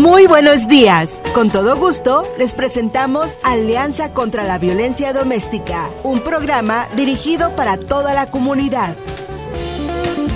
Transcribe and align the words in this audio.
Muy 0.00 0.26
buenos 0.26 0.66
días. 0.66 1.20
Con 1.34 1.50
todo 1.50 1.76
gusto, 1.76 2.26
les 2.38 2.54
presentamos 2.54 3.38
Alianza 3.44 4.14
contra 4.14 4.44
la 4.44 4.56
Violencia 4.56 5.12
Doméstica, 5.12 5.90
un 6.04 6.20
programa 6.20 6.88
dirigido 6.96 7.54
para 7.54 7.76
toda 7.76 8.14
la 8.14 8.30
comunidad. 8.30 8.96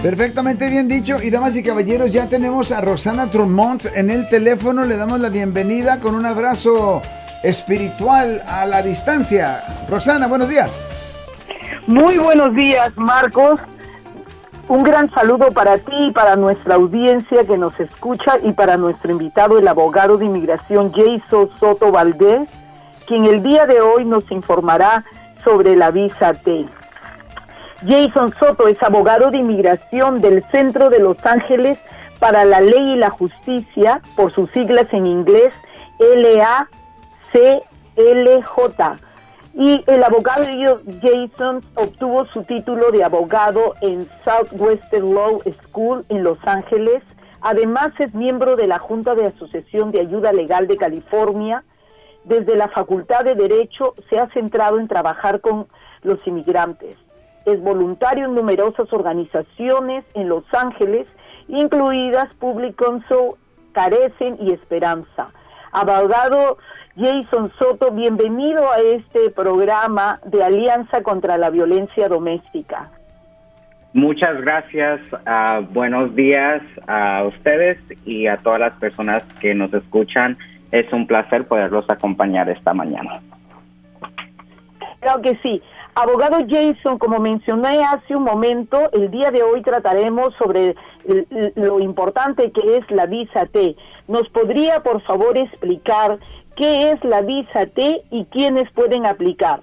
Perfectamente 0.03 0.69
bien 0.69 0.87
dicho. 0.87 1.17
Y 1.23 1.31
damas 1.31 1.57
y 1.57 1.63
caballeros, 1.63 2.11
ya 2.11 2.29
tenemos 2.29 2.73
a 2.73 2.83
Roxana 2.83 3.31
Trumont 3.31 3.87
en 3.95 4.11
el 4.11 4.29
teléfono. 4.29 4.85
Le 4.85 4.99
damos 4.99 5.19
la 5.19 5.31
bienvenida 5.31 5.99
con 5.99 6.15
un 6.15 6.27
abrazo 6.27 7.01
espiritual 7.43 8.45
a 8.47 8.67
la 8.67 8.83
distancia. 8.83 9.87
Roxana, 9.89 10.27
buenos 10.27 10.51
días. 10.51 10.73
Muy 11.87 12.19
buenos 12.19 12.55
días, 12.55 12.93
Marcos. 12.97 13.59
Un 14.67 14.83
gran 14.83 15.11
saludo 15.13 15.53
para 15.53 15.77
ti 15.77 15.93
y 15.95 16.11
para 16.11 16.37
nuestra 16.37 16.77
audiencia 16.77 17.45
que 17.45 17.59
nos 17.59 17.79
escucha 17.79 18.39
y 18.43 18.53
para 18.53 18.79
nuestro 18.79 19.13
invitado, 19.13 19.59
el 19.59 19.69
abogado 19.69 20.17
de 20.17 20.25
inmigración 20.25 20.91
Jason 20.91 21.51
Soto 21.61 21.93
Valdés, 21.93 22.49
quien 23.07 23.27
el 23.27 23.43
día 23.43 23.67
de 23.67 23.83
hoy 23.83 24.07
nos 24.07 24.31
informará 24.31 25.05
sobre 25.45 25.77
la 25.77 25.91
visa 25.91 26.33
T. 26.33 26.65
Jason 27.87 28.35
Soto 28.39 28.67
es 28.67 28.83
abogado 28.83 29.31
de 29.31 29.37
inmigración 29.37 30.23
del 30.23 30.43
Centro 30.51 30.89
de 30.89 31.01
Los 31.01 31.25
Ángeles 31.27 31.79
para 32.19 32.47
la 32.47 32.63
Ley 32.63 32.93
y 32.93 32.97
la 32.97 33.11
Justicia, 33.11 34.01
por 34.17 34.33
sus 34.33 34.51
siglas 34.53 34.87
en 34.93 35.05
inglés 35.05 35.53
LACLJ 35.99 36.65
y 39.57 39.85
el 39.87 40.03
abogado 40.03 40.45
Jason 41.01 41.61
obtuvo 41.77 42.27
su 42.27 42.43
título 42.43 42.91
de 42.91 43.05
abogado 43.05 43.75
en 43.81 44.09
Southwestern 44.25 45.15
Law 45.15 45.41
School 45.63 46.05
en 46.09 46.25
Los 46.25 46.39
Ángeles. 46.45 47.03
Además 47.41 47.93
es 48.01 48.13
miembro 48.15 48.57
de 48.57 48.67
la 48.67 48.81
Junta 48.81 49.15
de 49.15 49.27
Asociación 49.27 49.93
de 49.93 50.01
Ayuda 50.01 50.33
Legal 50.33 50.67
de 50.67 50.77
California. 50.77 51.63
Desde 52.25 52.57
la 52.57 52.69
Facultad 52.69 53.25
de 53.25 53.37
Derecho 53.37 53.95
se 54.11 54.19
ha 54.19 54.29
centrado 54.31 54.81
en 54.81 54.89
trabajar 54.89 55.41
con 55.41 55.69
los 56.03 56.19
inmigrantes. 56.27 56.97
Es 57.45 57.61
voluntario 57.63 58.25
en 58.25 58.35
numerosas 58.35 58.93
organizaciones 58.93 60.05
en 60.15 60.29
Los 60.31 60.45
Ángeles, 60.53 61.07
incluidas 61.47 62.33
Public 62.41 62.75
Council, 62.75 63.35
Carecen 63.73 64.37
y 64.41 64.53
Esperanza. 64.53 65.29
Abogado 65.71 66.59
Jason 66.97 67.51
Soto, 67.59 67.91
bienvenido 67.91 68.71
a 68.71 68.79
este 68.79 69.31
programa 69.31 70.21
de 70.27 70.45
Alianza 70.45 71.03
contra 71.03 71.37
la 71.37 71.51
Violencia 71.51 72.09
Doméstica. 72.09 72.89
Muchas 73.93 74.41
gracias, 74.41 75.01
uh, 75.13 75.65
buenos 75.73 76.15
días 76.15 76.63
a 76.87 77.25
ustedes 77.25 77.79
y 78.05 78.29
a 78.29 78.37
todas 78.37 78.61
las 78.61 78.75
personas 78.75 79.25
que 79.41 79.55
nos 79.55 79.75
escuchan. 79.75 80.39
Es 80.71 80.93
un 80.93 81.07
placer 81.07 81.49
poderlos 81.49 81.85
acompañar 81.89 82.49
esta 82.49 82.73
mañana. 82.73 83.21
Claro 85.01 85.21
que 85.21 85.37
sí. 85.43 85.61
Abogado 85.97 86.45
Jason, 86.49 86.99
como 86.99 87.21
mencioné 87.21 87.83
hace 87.85 88.17
un 88.17 88.25
momento, 88.25 88.91
el 88.93 89.13
día 89.13 89.31
de 89.31 89.45
hoy 89.45 89.63
trataremos 89.63 90.35
sobre 90.35 90.75
lo 91.55 91.79
importante 91.79 92.51
que 92.51 92.79
es 92.79 92.91
la 92.91 93.07
visa 93.07 93.47
T. 93.47 93.77
¿Nos 94.09 94.29
podría, 94.31 94.83
por 94.83 95.03
favor, 95.03 95.39
explicar 95.39 96.19
qué 96.57 96.91
es 96.91 97.05
la 97.05 97.21
visa 97.21 97.67
T 97.67 98.03
y 98.11 98.25
quiénes 98.25 98.69
pueden 98.73 99.07
aplicar? 99.07 99.61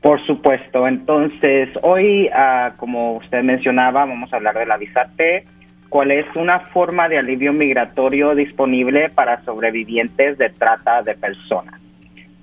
Por 0.00 0.24
supuesto. 0.26 0.88
Entonces, 0.88 1.68
hoy, 1.82 2.30
ah, 2.32 2.72
como 2.78 3.16
usted 3.16 3.42
mencionaba, 3.42 4.06
vamos 4.06 4.32
a 4.32 4.36
hablar 4.36 4.56
de 4.56 4.64
la 4.64 4.78
visa 4.78 5.10
T, 5.16 5.44
cuál 5.90 6.12
es 6.12 6.24
una 6.34 6.60
forma 6.72 7.10
de 7.10 7.18
alivio 7.18 7.52
migratorio 7.52 8.34
disponible 8.34 9.10
para 9.10 9.44
sobrevivientes 9.44 10.38
de 10.38 10.48
trata 10.48 11.02
de 11.02 11.14
personas. 11.14 11.78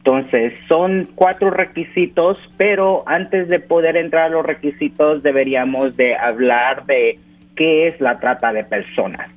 Entonces, 0.05 0.53
son 0.67 1.09
cuatro 1.15 1.49
requisitos, 1.49 2.37
pero 2.57 3.03
antes 3.07 3.47
de 3.47 3.59
poder 3.59 3.97
entrar 3.97 4.25
a 4.25 4.29
los 4.29 4.45
requisitos 4.45 5.23
deberíamos 5.23 5.97
de 5.97 6.15
hablar 6.15 6.85
de 6.85 7.17
qué 7.55 7.87
es 7.87 7.99
la 7.99 8.19
trata 8.19 8.53
de 8.53 8.63
personas. 8.65 9.31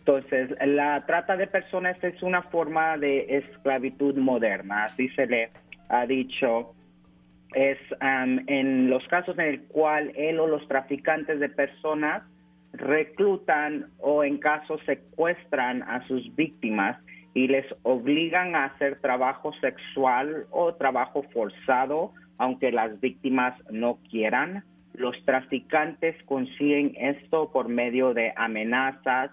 Entonces, 0.00 0.50
la 0.66 1.06
trata 1.06 1.38
de 1.38 1.46
personas 1.46 1.96
es 2.04 2.22
una 2.22 2.42
forma 2.42 2.98
de 2.98 3.38
esclavitud 3.38 4.14
moderna, 4.16 4.84
así 4.84 5.08
se 5.08 5.26
le 5.26 5.48
ha 5.88 6.04
dicho. 6.04 6.74
Es 7.54 7.78
um, 8.02 8.40
en 8.46 8.90
los 8.90 9.02
casos 9.08 9.38
en 9.38 9.46
el 9.46 9.62
cual 9.68 10.12
él 10.16 10.38
o 10.38 10.46
los 10.46 10.68
traficantes 10.68 11.40
de 11.40 11.48
personas 11.48 12.24
reclutan 12.74 13.86
o 14.00 14.22
en 14.22 14.36
casos 14.36 14.82
secuestran 14.84 15.82
a 15.82 16.06
sus 16.06 16.36
víctimas 16.36 16.98
y 17.34 17.48
les 17.48 17.66
obligan 17.82 18.54
a 18.56 18.64
hacer 18.66 19.00
trabajo 19.00 19.52
sexual 19.60 20.46
o 20.50 20.74
trabajo 20.74 21.22
forzado, 21.32 22.12
aunque 22.38 22.72
las 22.72 23.00
víctimas 23.00 23.54
no 23.70 23.98
quieran. 24.10 24.64
Los 24.94 25.16
traficantes 25.24 26.16
consiguen 26.24 26.94
esto 26.96 27.50
por 27.52 27.68
medio 27.68 28.14
de 28.14 28.32
amenazas, 28.36 29.30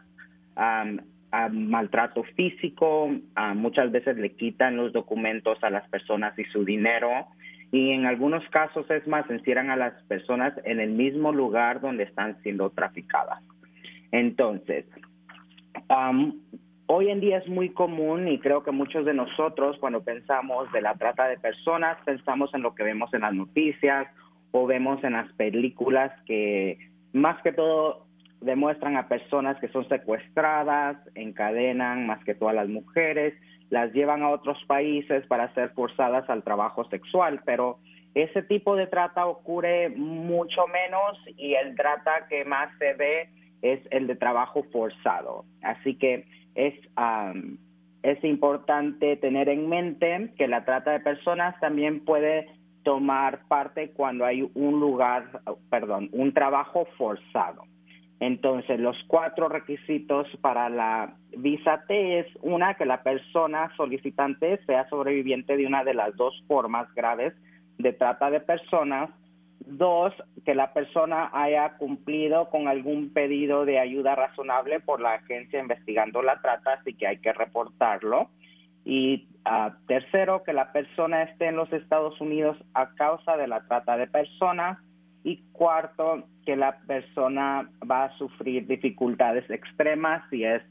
maltrato 1.52 2.24
físico, 2.36 3.10
muchas 3.56 3.92
veces 3.92 4.18
le 4.18 4.34
quitan 4.34 4.78
los 4.78 4.94
documentos 4.94 5.58
a 5.64 5.70
las 5.70 5.88
personas 5.90 6.38
y 6.38 6.44
su 6.46 6.64
dinero. 6.64 7.28
Y 7.72 7.92
en 7.92 8.06
algunos 8.06 8.48
casos 8.50 8.90
es 8.92 9.06
más, 9.08 9.30
encierran 9.30 9.70
a 9.70 9.76
las 9.76 9.94
personas 10.04 10.54
en 10.64 10.80
el 10.80 10.92
mismo 10.92 11.34
lugar 11.34 11.82
donde 11.82 12.04
están 12.04 12.42
siendo 12.44 12.70
traficadas. 12.70 13.44
Entonces, 14.12 14.86
hoy 16.88 17.10
en 17.10 17.20
día 17.20 17.38
es 17.38 17.48
muy 17.48 17.70
común 17.70 18.28
y 18.28 18.40
creo 18.40 18.64
que 18.64 18.72
muchos 18.72 19.06
de 19.06 19.14
nosotros 19.14 19.78
cuando 19.80 20.04
pensamos 20.04 20.72
de 20.72 20.82
la 20.82 20.96
trata 20.96 21.28
de 21.28 21.38
personas 21.38 21.98
pensamos 22.06 22.54
en 22.54 22.62
lo 22.62 22.74
que 22.74 22.84
vemos 22.84 23.14
en 23.14 23.22
las 23.22 23.34
noticias 23.34 24.08
o 24.52 24.66
vemos 24.66 25.04
en 25.04 25.14
las 25.14 25.32
películas 25.34 26.12
que 26.26 26.78
más 27.14 27.42
que 27.42 27.52
todo 27.52 28.08
demuestran 28.42 28.98
a 28.98 29.08
personas 29.08 29.60
que 29.60 29.68
son 29.70 29.88
secuestradas, 29.90 30.98
encadenan 31.16 32.08
más 32.08 32.24
que 32.24 32.36
todas 32.36 32.56
las 32.56 32.70
mujeres, 32.70 33.34
las 33.70 33.92
llevan 33.94 34.24
a 34.24 34.30
otros 34.30 34.58
países 34.66 35.26
para 35.28 35.54
ser 35.54 35.70
forzadas 35.72 36.30
al 36.30 36.44
trabajo 36.44 36.86
sexual, 36.90 37.42
pero 37.46 37.80
ese 38.14 38.44
tipo 38.44 38.76
de 38.76 38.88
trata 38.88 39.26
ocurre 39.26 39.90
mucho 39.90 40.66
menos 40.68 41.20
y 41.38 41.56
el 41.56 41.76
trata 41.76 42.28
que 42.30 42.46
más 42.46 42.70
se 42.80 42.94
ve 42.94 43.30
es 43.62 43.80
el 43.90 44.08
de 44.08 44.16
trabajo 44.16 44.64
forzado. 44.72 45.46
Así 45.62 45.96
que 45.96 46.26
es, 46.58 46.74
es 48.02 48.24
importante 48.24 49.16
tener 49.18 49.48
en 49.48 49.70
mente 49.70 50.34
que 50.38 50.48
la 50.48 50.66
trata 50.66 50.92
de 50.92 51.00
personas 51.00 51.58
también 51.60 52.04
puede 52.04 52.48
tomar 52.84 53.48
parte 53.48 53.92
cuando 53.92 54.26
hay 54.26 54.50
un 54.56 54.80
lugar, 54.80 55.42
perdón, 55.70 56.10
un 56.12 56.34
trabajo 56.34 56.88
forzado. 56.98 57.64
Entonces, 58.20 58.80
los 58.80 58.98
cuatro 59.08 59.48
requisitos 59.48 60.28
para 60.42 60.70
la 60.70 61.14
visa 61.38 61.84
T 61.88 62.20
es 62.20 62.28
una, 62.42 62.74
que 62.74 62.86
la 62.86 63.04
persona 63.04 63.72
solicitante 63.78 64.60
sea 64.66 64.90
sobreviviente 64.90 65.56
de 65.56 65.68
una 65.68 65.84
de 65.84 65.94
las 65.94 66.16
dos 66.16 66.34
formas 66.48 66.92
graves 66.96 67.34
de 67.78 67.94
trata 67.94 68.32
de 68.32 68.40
personas, 68.40 69.12
Dos, 69.60 70.14
que 70.46 70.56
la 70.56 70.74
persona 70.74 71.30
haya 71.34 71.78
cumplido 71.78 72.50
con 72.50 72.68
algún 72.68 73.12
pedido 73.12 73.66
de 73.66 73.80
ayuda 73.80 74.16
razonable 74.16 74.80
por 74.80 75.02
la 75.02 75.16
agencia 75.16 75.60
investigando 75.60 76.22
la 76.22 76.42
trata, 76.42 76.74
así 76.74 76.94
que 76.94 77.08
hay 77.08 77.18
que 77.18 77.34
reportarlo. 77.34 78.30
Y 78.86 79.28
ah, 79.44 79.76
tercero, 79.88 80.44
que 80.44 80.54
la 80.54 80.72
persona 80.72 81.24
esté 81.24 81.48
en 81.48 81.58
los 81.58 81.72
Estados 81.74 82.20
Unidos 82.22 82.58
a 82.74 82.94
causa 82.96 83.36
de 83.36 83.48
la 83.48 83.68
trata 83.68 83.98
de 83.98 84.08
personas. 84.08 84.80
Y 85.24 85.44
cuarto, 85.52 86.24
que 86.46 86.56
la 86.56 86.78
persona 86.88 87.70
va 87.90 88.06
a 88.06 88.18
sufrir 88.18 88.66
dificultades 88.66 89.50
extremas 89.50 90.24
si 90.30 90.46
es 90.46 90.62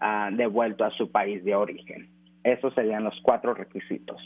ah, 0.00 0.28
devuelto 0.30 0.84
a 0.84 0.90
su 0.90 1.10
país 1.10 1.42
de 1.44 1.54
origen. 1.54 2.10
Esos 2.44 2.74
serían 2.74 3.04
los 3.04 3.18
cuatro 3.22 3.54
requisitos. 3.54 4.20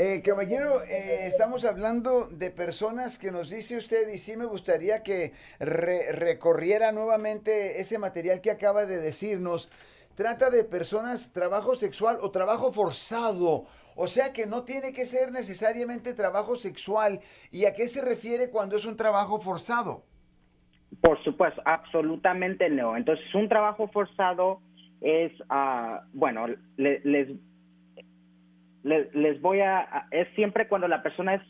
Eh, 0.00 0.22
caballero, 0.24 0.80
eh, 0.84 1.26
estamos 1.26 1.64
hablando 1.64 2.28
de 2.28 2.52
personas 2.52 3.18
que 3.18 3.32
nos 3.32 3.50
dice 3.50 3.76
usted 3.76 4.08
y 4.10 4.18
sí 4.18 4.36
me 4.36 4.44
gustaría 4.44 5.02
que 5.02 5.32
recorriera 5.58 6.92
nuevamente 6.92 7.80
ese 7.80 7.98
material 7.98 8.40
que 8.40 8.52
acaba 8.52 8.86
de 8.86 8.98
decirnos. 8.98 9.68
Trata 10.14 10.50
de 10.50 10.62
personas, 10.62 11.32
trabajo 11.32 11.74
sexual 11.74 12.18
o 12.20 12.30
trabajo 12.30 12.72
forzado. 12.72 13.66
O 13.96 14.06
sea 14.06 14.32
que 14.32 14.46
no 14.46 14.62
tiene 14.62 14.92
que 14.92 15.04
ser 15.04 15.32
necesariamente 15.32 16.14
trabajo 16.14 16.54
sexual. 16.54 17.18
¿Y 17.50 17.64
a 17.64 17.74
qué 17.74 17.88
se 17.88 18.00
refiere 18.00 18.50
cuando 18.50 18.76
es 18.76 18.84
un 18.84 18.96
trabajo 18.96 19.40
forzado? 19.40 20.04
Por 21.00 21.20
supuesto, 21.24 21.60
absolutamente 21.64 22.70
no. 22.70 22.96
Entonces, 22.96 23.34
un 23.34 23.48
trabajo 23.48 23.88
forzado 23.88 24.60
es, 25.00 25.32
uh, 25.50 26.06
bueno, 26.12 26.46
les 26.76 27.28
les, 28.88 29.40
voy 29.40 29.60
a, 29.60 30.06
es 30.10 30.28
siempre 30.34 30.66
cuando 30.66 30.88
la 30.88 31.02
persona 31.02 31.34
es 31.34 31.42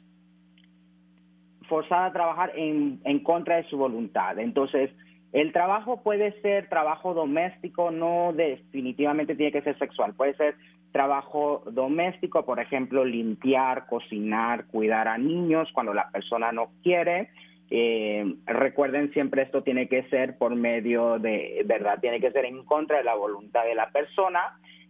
forzada 1.68 2.06
a 2.06 2.12
trabajar 2.12 2.52
en, 2.56 3.00
en 3.04 3.20
contra 3.20 3.56
de 3.56 3.64
su 3.64 3.76
voluntad. 3.76 4.38
Entonces, 4.38 4.90
El 5.32 5.52
trabajo 5.52 6.02
puede 6.02 6.40
ser 6.40 6.68
trabajo 6.68 7.12
doméstico, 7.12 7.90
no 7.90 8.32
definitivamente 8.32 9.34
tiene 9.34 9.52
que 9.52 9.62
ser 9.62 9.78
sexual, 9.78 10.14
puede 10.14 10.34
ser 10.34 10.54
trabajo 10.90 11.62
doméstico, 11.70 12.46
por 12.46 12.60
ejemplo, 12.60 13.04
limpiar, 13.04 13.86
cocinar, 13.86 14.66
cuidar 14.68 15.06
a 15.06 15.18
niños 15.18 15.68
cuando 15.74 15.92
la 15.92 16.08
persona 16.10 16.50
no 16.50 16.70
quiere. 16.82 17.28
Eh, 17.70 18.36
recuerden 18.46 19.12
siempre 19.12 19.42
esto 19.42 19.62
tiene 19.62 19.86
que 19.88 20.04
ser 20.04 20.38
por 20.38 20.54
medio 20.54 21.18
de, 21.18 21.62
¿verdad? 21.66 21.98
Tiene 22.00 22.20
que 22.20 22.30
ser 22.30 22.46
en 22.46 22.64
contra 22.64 22.96
de 22.96 23.04
la 23.04 23.14
voluntad 23.14 23.64
de 23.64 23.74
la 23.74 23.90
persona 23.90 24.40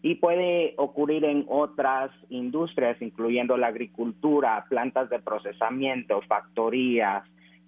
y 0.02 0.16
puede 0.16 0.74
ocurrir 0.76 1.24
en 1.24 1.44
otras 1.48 2.10
industrias, 2.30 3.00
incluyendo 3.02 3.56
la 3.56 3.68
agricultura, 3.68 4.64
plantas 4.68 5.10
de 5.10 5.18
procesamiento, 5.18 6.20
factorías, 6.22 7.24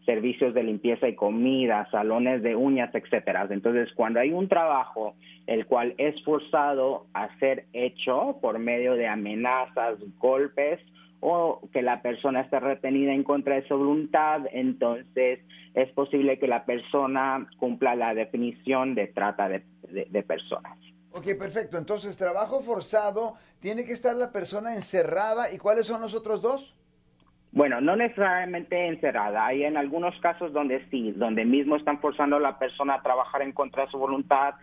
servicios 0.07 0.55
de 0.55 0.63
limpieza 0.63 1.09
y 1.09 1.15
comida, 1.15 1.89
salones 1.91 2.43
de 2.43 2.57
uñas, 2.57 2.95
etcétera. 2.95 3.47
Entonces, 3.51 3.93
cuando 3.95 4.21
hay 4.21 4.33
un 4.33 4.49
trabajo 4.49 5.15
el 5.47 5.67
cual 5.67 5.95
es 5.99 6.23
forzado 6.25 7.07
a 7.13 7.37
ser 7.39 7.67
hecho 7.73 8.39
por 8.41 8.59
medio 8.59 8.95
de 8.95 9.09
amenazas, 9.09 9.99
golpes 10.19 10.81
o 11.21 11.61
que 11.73 11.83
la 11.83 12.01
persona 12.01 12.41
esté 12.43 12.61
retenida 12.61 13.13
en 13.13 13.25
contra 13.25 13.57
de 13.57 13.67
su 13.69 13.77
voluntad, 13.77 14.43
entonces 14.53 15.41
es 15.75 15.89
posible 15.93 16.39
que 16.39 16.49
la 16.49 16.65
persona 16.65 17.47
cumpla 17.59 17.95
la 17.95 18.15
definición 18.15 18.95
de 18.95 19.09
trata 19.09 19.49
de, 19.49 19.63
de 19.91 20.23
personas. 20.23 20.79
Ok, 21.13 21.27
perfecto. 21.39 21.77
Entonces, 21.77 22.17
trabajo 22.17 22.61
forzado, 22.61 23.35
tiene 23.61 23.85
que 23.85 23.93
estar 23.93 24.15
la 24.17 24.31
persona 24.31 24.75
encerrada. 24.75 25.53
¿Y 25.53 25.59
cuáles 25.59 25.87
son 25.87 26.01
los 26.01 26.15
otros 26.15 26.41
dos? 26.41 26.75
Bueno, 27.53 27.81
no 27.81 27.97
necesariamente 27.97 28.87
encerrada. 28.87 29.47
Hay 29.47 29.65
en 29.65 29.77
algunos 29.77 30.19
casos 30.21 30.53
donde 30.53 30.87
sí, 30.91 31.13
donde 31.13 31.45
mismo 31.45 31.77
están 31.77 32.01
forzando 32.01 32.37
a 32.37 32.41
la 32.41 32.59
persona 32.59 32.95
a 32.95 33.03
trabajar 33.03 33.43
en 33.43 33.53
contra 33.53 33.87
de 33.87 33.91
su 33.91 33.99
voluntad, 33.99 34.55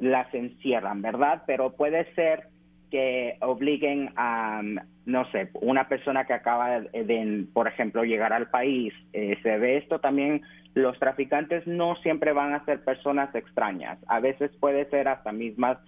las 0.00 0.32
encierran, 0.32 1.02
¿verdad? 1.02 1.42
Pero 1.46 1.72
puede 1.74 2.14
ser 2.14 2.48
que 2.90 3.36
obliguen 3.40 4.12
a, 4.14 4.62
no 5.06 5.30
sé, 5.32 5.50
una 5.54 5.88
persona 5.88 6.24
que 6.24 6.34
acaba 6.34 6.80
de, 6.80 7.46
por 7.52 7.66
ejemplo, 7.66 8.04
llegar 8.04 8.32
al 8.32 8.48
país. 8.48 8.94
Eh, 9.12 9.36
se 9.42 9.58
ve 9.58 9.78
esto 9.78 9.98
también, 9.98 10.42
los 10.74 10.96
traficantes 11.00 11.66
no 11.66 11.96
siempre 11.96 12.32
van 12.32 12.54
a 12.54 12.64
ser 12.64 12.84
personas 12.84 13.34
extrañas. 13.34 13.98
A 14.06 14.20
veces 14.20 14.52
puede 14.60 14.88
ser 14.88 15.08
hasta 15.08 15.32
mismas 15.32 15.78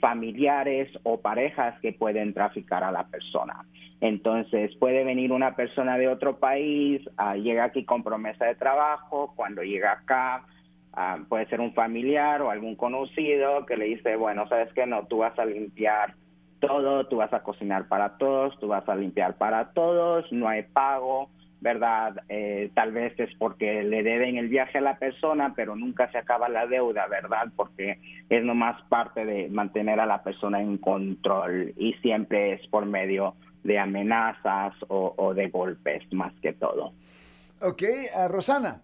familiares 0.00 0.90
o 1.02 1.20
parejas 1.20 1.78
que 1.80 1.92
pueden 1.92 2.34
traficar 2.34 2.84
a 2.84 2.92
la 2.92 3.04
persona. 3.04 3.64
Entonces 4.00 4.74
puede 4.76 5.04
venir 5.04 5.32
una 5.32 5.54
persona 5.54 5.96
de 5.96 6.08
otro 6.08 6.38
país, 6.38 7.00
uh, 7.18 7.34
llega 7.36 7.64
aquí 7.64 7.84
con 7.84 8.02
promesa 8.02 8.46
de 8.46 8.56
trabajo, 8.56 9.32
cuando 9.36 9.62
llega 9.62 9.92
acá 9.92 10.44
puede 11.28 11.46
ser 11.46 11.60
un 11.60 11.72
familiar 11.72 12.42
o 12.42 12.50
algún 12.50 12.76
conocido 12.76 13.64
que 13.66 13.76
le 13.76 13.86
dice, 13.86 14.16
bueno, 14.16 14.46
sabes 14.48 14.72
que 14.74 14.86
no, 14.86 15.06
tú 15.06 15.18
vas 15.18 15.38
a 15.38 15.44
limpiar 15.44 16.14
todo, 16.60 17.06
tú 17.06 17.16
vas 17.16 17.32
a 17.32 17.42
cocinar 17.42 17.88
para 17.88 18.18
todos, 18.18 18.58
tú 18.60 18.68
vas 18.68 18.86
a 18.88 18.94
limpiar 18.94 19.36
para 19.36 19.72
todos, 19.72 20.30
no 20.30 20.48
hay 20.48 20.62
pago, 20.62 21.30
¿verdad? 21.62 22.24
Eh, 22.28 22.70
tal 22.74 22.90
vez 22.90 23.18
es 23.20 23.32
porque 23.38 23.84
le 23.84 24.02
deben 24.02 24.36
el 24.36 24.48
viaje 24.48 24.78
a 24.78 24.80
la 24.80 24.98
persona, 24.98 25.54
pero 25.54 25.76
nunca 25.76 26.10
se 26.10 26.18
acaba 26.18 26.48
la 26.48 26.66
deuda, 26.66 27.06
¿verdad? 27.06 27.52
Porque 27.54 28.00
es 28.28 28.44
nomás 28.44 28.82
parte 28.88 29.24
de 29.24 29.48
mantener 29.48 30.00
a 30.00 30.06
la 30.06 30.24
persona 30.24 30.60
en 30.60 30.76
control 30.76 31.72
y 31.76 31.94
siempre 32.02 32.54
es 32.54 32.66
por 32.66 32.84
medio 32.84 33.36
de 33.62 33.78
amenazas 33.78 34.74
o, 34.88 35.32
de 35.34 35.48
golpes 35.50 36.02
más 36.12 36.32
que 36.42 36.52
todo. 36.52 36.92
Ok, 37.60 37.82
Rosana. 38.28 38.82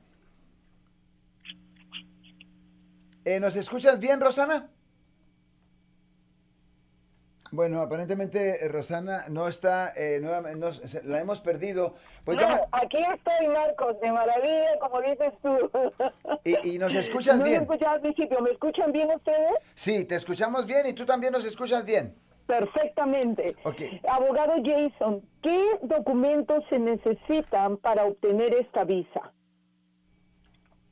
Eh, 3.25 3.40
¿Nos 3.40 3.56
escuchas 3.56 3.98
bien, 3.98 4.20
Rosana? 4.20 4.69
Bueno, 7.50 7.80
aparentemente 7.80 8.64
eh, 8.64 8.68
Rosana 8.68 9.24
no 9.28 9.48
está, 9.48 9.92
eh, 9.96 10.18
nuevamente, 10.20 10.66
la 11.04 11.20
hemos 11.20 11.40
perdido. 11.40 11.94
Pues 12.24 12.38
no, 12.38 12.46
aquí 12.72 12.98
estoy, 12.98 13.48
Marcos, 13.48 13.98
de 14.00 14.12
maravilla, 14.12 14.78
como 14.80 15.00
dices 15.00 15.32
tú. 15.42 15.70
¿Y, 16.44 16.78
nos 16.78 16.94
escuchas 16.94 17.42
bien? 17.42 17.66
No 17.66 17.76
me 17.76 17.86
al 17.86 18.00
principio, 18.00 18.40
¿me 18.40 18.50
escuchan 18.50 18.92
bien 18.92 19.10
ustedes? 19.14 19.54
Sí, 19.74 20.04
te 20.04 20.16
escuchamos 20.16 20.66
bien 20.66 20.86
y 20.88 20.92
tú 20.92 21.04
también 21.04 21.32
nos 21.32 21.44
escuchas 21.44 21.84
bien. 21.84 22.14
Perfectamente. 22.46 23.56
Abogado 24.08 24.54
Jason, 24.64 25.22
¿qué 25.42 25.78
documentos 25.82 26.64
se 26.70 26.78
necesitan 26.78 27.76
para 27.76 28.04
obtener 28.04 28.54
esta 28.54 28.84
visa? 28.84 29.32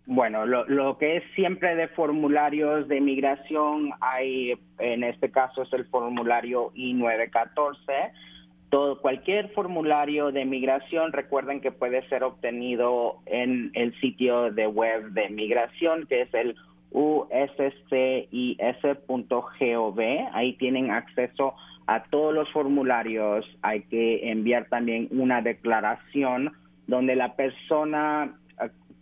Bueno, 0.06 0.46
lo, 0.46 0.98
que 0.98 1.16
es 1.16 1.24
siempre 1.34 1.74
de 1.74 1.88
formularios 1.88 2.86
de 2.86 3.00
migración, 3.00 3.90
hay, 4.00 4.54
en 4.78 5.02
este 5.02 5.32
caso 5.32 5.62
es 5.62 5.72
el 5.72 5.84
formulario 5.86 6.70
I-914. 6.76 8.12
Todo, 8.70 9.00
cualquier 9.00 9.48
formulario 9.50 10.30
de 10.30 10.44
migración, 10.44 11.12
recuerden 11.12 11.60
que 11.60 11.72
puede 11.72 12.08
ser 12.08 12.22
obtenido 12.22 13.16
en 13.26 13.72
el 13.74 13.98
sitio 14.00 14.52
de 14.52 14.68
web 14.68 15.10
de 15.10 15.28
migración, 15.28 16.06
que 16.06 16.22
es 16.22 16.32
el 16.34 16.54
uscis.gov. 16.92 17.60
Ahí 20.32 20.52
tienen 20.52 20.92
acceso 20.92 21.54
a 21.88 22.04
todos 22.04 22.32
los 22.32 22.48
formularios. 22.52 23.44
Hay 23.62 23.82
que 23.82 24.30
enviar 24.30 24.66
también 24.68 25.08
una 25.10 25.42
declaración 25.42 26.52
donde 26.86 27.16
la 27.16 27.34
persona 27.34 28.36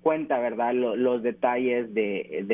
cuenta, 0.05 0.39
¿verdad?, 0.39 0.75
los 0.75 1.23
detalles 1.23 1.93
de, 1.95 2.45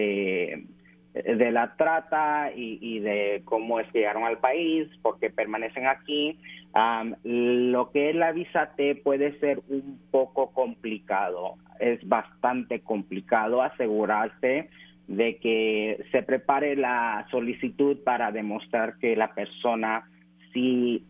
de, 1.12 1.50
la 1.50 1.74
trata 1.76 2.52
y, 2.54 3.00
de 3.00 3.42
cómo 3.44 3.80
es 3.80 3.90
que 3.90 3.98
llegaron 3.98 4.24
al 4.24 4.38
país, 4.38 4.88
porque 5.02 5.28
permanecen 5.28 5.86
aquí. 5.86 6.38
lo 7.24 7.90
que 7.90 8.10
es 8.10 8.16
la 8.16 8.32
visa 8.32 8.70
T 8.76 8.94
puede 8.94 9.38
ser 9.40 9.60
un 9.68 9.98
poco 10.12 10.52
complicado, 10.52 11.56
es 11.80 12.06
bastante 12.08 12.80
complicado 12.80 13.60
asegurarse 13.60 14.70
de 15.08 15.38
que 15.38 16.04
se 16.12 16.22
prepare 16.22 16.76
la 16.76 17.26
solicitud 17.32 17.98
para 18.04 18.30
demostrar 18.30 18.96
que 18.98 19.16
la 19.16 19.34
persona 19.34 20.08
sí, 20.52 21.04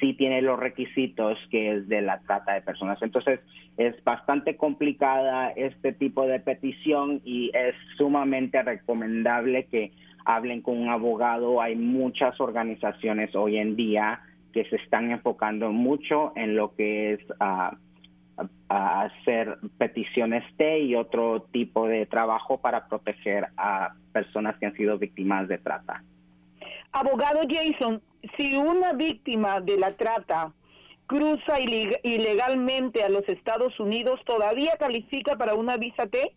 sí 0.00 0.14
tiene 0.14 0.42
los 0.42 0.58
requisitos 0.58 1.38
que 1.50 1.74
es 1.74 1.88
de 1.88 2.02
la 2.02 2.20
trata 2.20 2.54
de 2.54 2.62
personas. 2.62 3.00
Entonces, 3.02 3.40
es 3.76 4.02
bastante 4.04 4.56
complicada 4.56 5.50
este 5.50 5.92
tipo 5.92 6.26
de 6.26 6.40
petición 6.40 7.20
y 7.24 7.50
es 7.54 7.74
sumamente 7.96 8.62
recomendable 8.62 9.66
que 9.66 9.92
hablen 10.24 10.62
con 10.62 10.78
un 10.78 10.88
abogado. 10.88 11.60
Hay 11.60 11.76
muchas 11.76 12.40
organizaciones 12.40 13.34
hoy 13.34 13.58
en 13.58 13.76
día 13.76 14.20
que 14.52 14.64
se 14.66 14.76
están 14.76 15.10
enfocando 15.10 15.72
mucho 15.72 16.32
en 16.36 16.56
lo 16.56 16.74
que 16.74 17.14
es 17.14 17.20
a 17.40 17.76
hacer 18.68 19.58
peticiones 19.78 20.44
T 20.56 20.80
y 20.80 20.96
otro 20.96 21.42
tipo 21.52 21.86
de 21.86 22.06
trabajo 22.06 22.60
para 22.60 22.88
proteger 22.88 23.46
a 23.56 23.94
personas 24.12 24.56
que 24.58 24.66
han 24.66 24.74
sido 24.74 24.98
víctimas 24.98 25.46
de 25.48 25.58
trata. 25.58 26.02
Abogado 26.94 27.40
Jason, 27.50 28.00
si 28.36 28.54
una 28.56 28.92
víctima 28.92 29.60
de 29.60 29.76
la 29.76 29.96
trata 29.96 30.52
cruza 31.08 31.54
ilegalmente 31.58 33.02
a 33.02 33.08
los 33.08 33.28
Estados 33.28 33.80
Unidos, 33.80 34.20
¿todavía 34.24 34.76
califica 34.78 35.36
para 35.36 35.54
una 35.54 35.76
visa 35.76 36.06
T? 36.06 36.30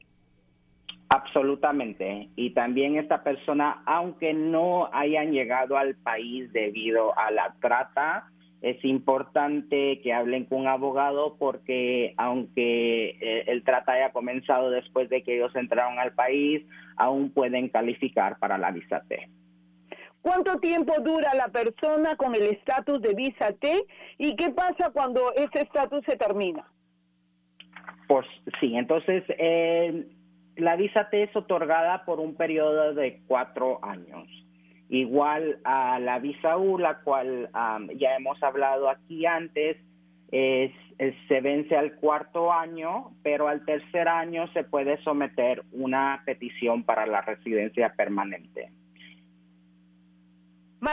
Absolutamente. 1.09 2.29
Y 2.35 2.55
también 2.55 2.97
esta 2.97 3.23
persona, 3.23 3.83
aunque 3.85 4.33
no 4.33 4.89
hayan 4.93 5.31
llegado 5.31 5.77
al 5.77 5.93
país 5.93 6.51
debido 6.51 7.15
a 7.19 7.29
la 7.29 7.55
trata, 7.61 8.31
es 8.63 8.83
importante 8.83 10.01
que 10.01 10.11
hablen 10.11 10.45
con 10.45 10.61
un 10.61 10.67
abogado 10.67 11.35
porque 11.37 12.15
aunque 12.17 13.09
eh, 13.21 13.43
el 13.45 13.63
trata 13.63 13.91
haya 13.91 14.11
comenzado 14.11 14.71
después 14.71 15.07
de 15.09 15.21
que 15.21 15.35
ellos 15.35 15.55
entraron 15.55 15.99
al 15.99 16.13
país, 16.13 16.65
aún 16.95 17.29
pueden 17.29 17.69
calificar 17.69 18.39
para 18.39 18.57
la 18.57 18.71
visa 18.71 19.03
T. 19.07 19.29
¿Cuánto 20.27 20.59
tiempo 20.59 20.93
dura 20.99 21.33
la 21.35 21.47
persona 21.47 22.17
con 22.17 22.35
el 22.35 22.47
estatus 22.47 23.01
de 23.01 23.13
visa 23.13 23.53
T 23.61 23.85
y 24.17 24.35
qué 24.35 24.49
pasa 24.49 24.89
cuando 24.91 25.31
ese 25.33 25.61
estatus 25.61 26.03
se 26.05 26.17
termina? 26.17 26.69
Pues 28.09 28.27
sí, 28.59 28.75
entonces 28.75 29.23
eh, 29.29 30.05
la 30.57 30.75
visa 30.75 31.09
T 31.09 31.23
es 31.23 31.33
otorgada 31.33 32.03
por 32.03 32.19
un 32.19 32.35
periodo 32.35 32.93
de 32.93 33.21
cuatro 33.25 33.79
años. 33.81 34.27
Igual 34.89 35.61
a 35.63 35.97
la 35.99 36.19
visa 36.19 36.57
U, 36.57 36.77
la 36.77 36.99
cual 37.03 37.49
ya 37.95 38.17
hemos 38.17 38.43
hablado 38.43 38.89
aquí 38.89 39.25
antes, 39.25 39.77
es, 40.33 40.73
se 41.29 41.39
vence 41.39 41.77
al 41.77 41.95
cuarto 41.95 42.51
año, 42.51 43.11
pero 43.23 43.47
al 43.47 43.63
tercer 43.63 44.09
año 44.09 44.51
se 44.51 44.65
puede 44.65 45.01
someter 45.03 45.63
una 45.71 46.21
petición 46.25 46.83
para 46.83 47.07
la 47.07 47.21
residencia 47.21 47.93
permanente. 47.95 48.73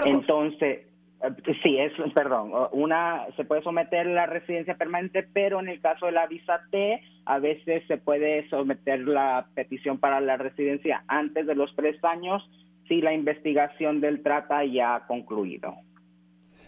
Entonces, 0.05 0.87
eh, 1.23 1.57
sí, 1.63 1.79
es, 1.79 1.93
perdón, 2.13 2.53
una 2.73 3.27
se 3.37 3.45
puede 3.45 3.63
someter 3.63 4.07
la 4.07 4.27
residencia 4.27 4.77
permanente, 4.77 5.27
pero 5.33 5.61
en 5.61 5.69
el 5.69 5.81
caso 5.81 6.07
de 6.07 6.13
la 6.13 6.27
visa 6.27 6.61
T 6.71 7.01
a 7.27 7.39
veces 7.39 7.83
se 7.87 7.97
puede 7.97 8.49
someter 8.49 9.01
la 9.01 9.47
petición 9.55 9.99
para 9.99 10.21
la 10.21 10.37
residencia 10.37 11.05
antes 11.09 11.47
de 11.47 11.55
los 11.55 11.75
tres 11.77 12.03
años 12.05 12.49
si 12.89 13.01
la 13.01 13.15
investigación 13.15 14.01
del 14.01 14.23
trata 14.23 14.65
ya 14.65 14.97
ha 14.97 15.07
concluido. 15.07 15.75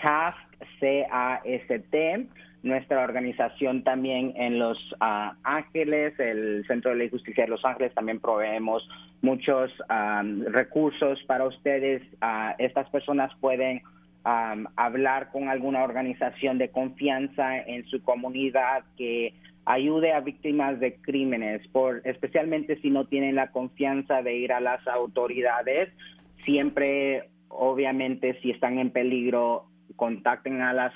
CAST, 0.00 0.38
C-A-S-T 0.78 2.28
nuestra 2.62 3.02
organización 3.02 3.82
también 3.82 4.34
en 4.36 4.58
Los 4.58 4.78
ah, 5.00 5.34
Ángeles, 5.42 6.18
el 6.18 6.64
Centro 6.66 6.94
de 6.94 7.10
Justicia 7.10 7.44
de 7.44 7.50
Los 7.50 7.64
Ángeles, 7.64 7.94
también 7.94 8.20
proveemos 8.20 8.88
muchos 9.20 9.70
recursos 10.48 11.22
para 11.26 11.46
ustedes. 11.46 12.02
Uh, 12.20 12.54
estas 12.58 12.88
personas 12.90 13.32
pueden 13.40 13.82
hablar 14.24 15.30
con 15.32 15.48
alguna 15.48 15.82
organización 15.82 16.58
de 16.58 16.70
confianza 16.70 17.58
en 17.58 17.84
su 17.86 18.02
comunidad 18.02 18.84
que 18.96 19.34
ayude 19.64 20.12
a 20.12 20.20
víctimas 20.20 20.78
de 20.80 20.94
crímenes, 20.94 21.66
por, 21.68 22.02
especialmente 22.04 22.80
si 22.80 22.90
no 22.90 23.06
tienen 23.06 23.34
la 23.34 23.50
confianza 23.50 24.22
de 24.22 24.36
ir 24.36 24.52
a 24.52 24.60
las 24.60 24.86
autoridades. 24.86 25.88
Siempre, 26.38 27.30
obviamente, 27.48 28.38
si 28.42 28.50
están 28.50 28.78
en 28.78 28.90
peligro, 28.90 29.66
contacten 29.96 30.62
a 30.62 30.72
las 30.72 30.92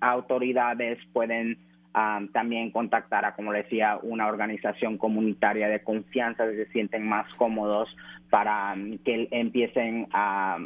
autoridades, 0.00 0.98
pueden 1.12 1.58
también 1.92 2.70
contactar 2.70 3.24
a, 3.24 3.34
como 3.34 3.52
decía, 3.52 3.98
una 4.02 4.28
organización 4.28 4.96
comunitaria 4.96 5.68
de 5.68 5.82
confianza, 5.82 6.48
si 6.48 6.56
se 6.56 6.66
sienten 6.66 7.08
más 7.08 7.26
cómodos 7.34 7.88
para 8.30 8.76
que 9.04 9.26
empiecen 9.32 10.06
a, 10.12 10.58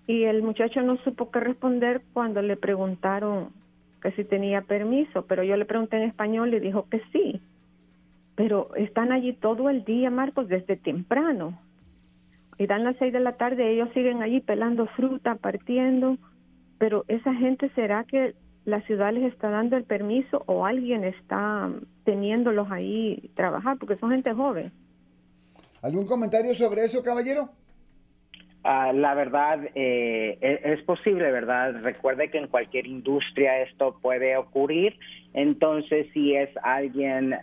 y 0.06 0.24
el 0.24 0.42
muchacho 0.42 0.80
no 0.82 0.96
supo 0.98 1.30
qué 1.30 1.40
responder 1.40 2.00
cuando 2.12 2.40
le 2.40 2.56
preguntaron 2.56 3.50
que 4.00 4.12
si 4.12 4.24
tenía 4.24 4.62
permiso, 4.62 5.26
pero 5.26 5.42
yo 5.42 5.56
le 5.56 5.64
pregunté 5.64 5.96
en 5.96 6.04
español 6.04 6.54
y 6.54 6.60
dijo 6.60 6.86
que 6.88 7.02
sí. 7.12 7.40
Pero 8.34 8.74
están 8.76 9.12
allí 9.12 9.32
todo 9.32 9.68
el 9.68 9.84
día, 9.84 10.10
Marcos, 10.10 10.48
desde 10.48 10.76
temprano 10.76 11.58
y 12.58 12.66
dan 12.66 12.84
las 12.84 12.96
seis 12.96 13.12
de 13.12 13.20
la 13.20 13.36
tarde, 13.36 13.72
ellos 13.72 13.88
siguen 13.94 14.22
allí 14.22 14.40
pelando 14.40 14.86
fruta, 14.88 15.36
partiendo, 15.36 16.18
pero 16.78 17.04
esa 17.08 17.32
gente 17.34 17.70
será 17.70 18.04
que 18.04 18.34
la 18.64 18.82
ciudad 18.82 19.12
les 19.12 19.32
está 19.32 19.48
dando 19.48 19.76
el 19.76 19.84
permiso 19.84 20.42
o 20.46 20.66
alguien 20.66 21.04
está 21.04 21.70
teniéndolos 22.04 22.70
ahí 22.70 23.30
trabajar, 23.34 23.78
porque 23.78 23.96
son 23.96 24.10
gente 24.10 24.34
joven. 24.34 24.72
¿Algún 25.80 26.06
comentario 26.06 26.52
sobre 26.54 26.84
eso, 26.84 27.02
caballero? 27.02 27.48
Ah, 28.64 28.92
la 28.92 29.14
verdad, 29.14 29.60
eh, 29.74 30.38
e-, 30.40 30.60
es, 30.72 30.82
posible, 30.82 31.30
¿verdad? 31.30 31.74
Recuerde 31.82 32.30
que 32.30 32.38
en 32.38 32.48
cualquier 32.48 32.86
industria 32.86 33.62
esto 33.62 33.98
puede 34.02 34.36
ocurrir. 34.36 34.98
Entonces, 35.32 36.06
si 36.12 36.34
es 36.34 36.50
alguien, 36.62 37.34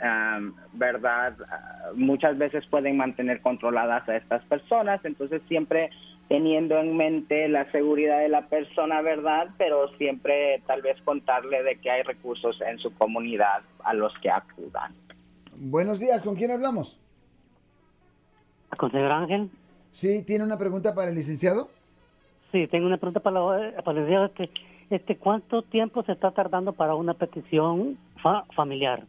¿verdad? 0.73 1.35
Ah, 1.49 1.91
muchas 1.95 2.37
veces 2.37 2.65
pueden 2.67 2.97
mantener 2.97 3.41
controladas 3.41 4.07
a 4.09 4.17
estas 4.17 4.43
personas. 4.45 5.03
Entonces, 5.05 5.41
siempre 5.47 5.89
teniendo 6.27 6.79
en 6.79 6.97
mente 6.97 7.47
la 7.47 7.71
seguridad 7.71 8.19
de 8.19 8.29
la 8.29 8.47
persona, 8.47 9.01
¿verdad? 9.01 9.47
Pero 9.57 9.87
siempre 9.97 10.61
tal 10.65 10.81
vez 10.81 10.99
contarle 11.03 11.63
de 11.63 11.75
que 11.77 11.91
hay 11.91 12.01
recursos 12.03 12.59
en 12.61 12.79
su 12.79 12.93
comunidad 12.95 13.61
a 13.83 13.93
los 13.93 14.13
que 14.19 14.29
acudan. 14.29 14.93
Buenos 15.55 15.99
días, 15.99 16.21
¿con 16.21 16.35
quién 16.35 16.51
hablamos? 16.51 16.99
con 18.77 18.91
señor 18.91 19.11
Ángel. 19.11 19.49
Sí, 19.95 20.25
¿tiene 20.25 20.43
una 20.43 20.57
pregunta 20.57 20.93
para 20.93 21.09
el 21.09 21.15
licenciado? 21.15 21.69
Sí, 22.51 22.67
tengo 22.67 22.85
una 22.85 22.97
pregunta 22.97 23.21
para, 23.21 23.39
la, 23.39 23.81
para 23.81 23.97
el 23.97 24.03
licenciado. 24.03 24.25
Este, 24.25 24.49
este, 24.89 25.15
¿Cuánto 25.15 25.61
tiempo 25.61 26.03
se 26.03 26.11
está 26.11 26.31
tardando 26.31 26.73
para 26.73 26.95
una 26.95 27.13
petición 27.13 27.97
familiar? 28.53 29.03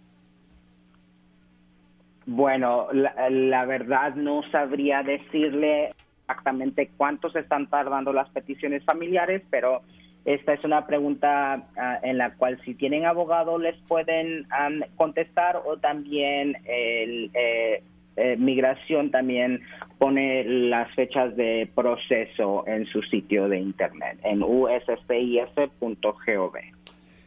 Bueno, 2.24 2.86
la, 2.92 3.28
la, 3.30 3.64
verdad 3.64 4.14
no 4.14 4.42
sabría 4.52 5.02
decirle 5.02 5.92
exactamente 6.20 6.88
cuánto 6.96 7.30
se 7.30 7.40
están 7.40 7.66
tardando 7.68 8.12
las 8.12 8.28
peticiones 8.30 8.84
familiares, 8.84 9.42
pero 9.50 9.82
esta 10.24 10.52
es 10.52 10.62
una 10.62 10.86
pregunta 10.86 11.66
uh, 11.76 12.06
en 12.06 12.18
la 12.18 12.34
cual 12.36 12.60
si 12.64 12.74
tienen 12.74 13.06
abogado 13.06 13.58
les 13.58 13.76
pueden 13.88 14.46
um, 14.52 14.82
contestar 14.94 15.62
o 15.66 15.78
también 15.78 16.56
el, 16.64 17.32
eh, 17.34 17.82
eh, 18.16 18.36
migración 18.38 19.10
también 19.10 19.60
pone 19.98 20.44
las 20.44 20.94
fechas 20.94 21.36
de 21.36 21.68
proceso 21.74 22.64
en 22.66 22.86
su 22.86 23.02
sitio 23.02 23.48
de 23.48 23.58
internet 23.58 24.18
en 24.24 24.42
uscis.gov. 24.42 26.54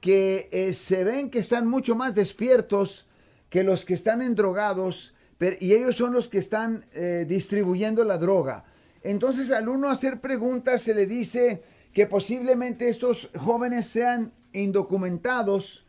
que 0.00 0.70
se 0.74 1.02
ven 1.02 1.28
que 1.28 1.40
están 1.40 1.66
mucho 1.66 1.96
más 1.96 2.14
despiertos 2.14 3.08
que 3.48 3.64
los 3.64 3.84
que 3.84 3.94
están 3.94 4.22
endrogados, 4.22 5.12
y 5.60 5.72
ellos 5.72 5.96
son 5.96 6.12
los 6.12 6.28
que 6.28 6.38
están 6.38 6.84
eh, 6.92 7.24
distribuyendo 7.26 8.04
la 8.04 8.18
droga. 8.18 8.64
Entonces 9.02 9.50
al 9.50 9.68
uno 9.68 9.88
hacer 9.88 10.20
preguntas 10.20 10.82
se 10.82 10.94
le 10.94 11.06
dice 11.06 11.62
que 11.92 12.06
posiblemente 12.06 12.88
estos 12.88 13.30
jóvenes 13.38 13.86
sean 13.86 14.32
indocumentados 14.52 15.86